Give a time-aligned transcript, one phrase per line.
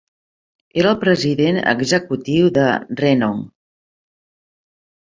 [0.83, 2.67] Era el president executiu de
[3.05, 3.47] Renong.